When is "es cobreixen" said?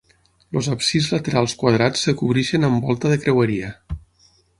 2.13-2.65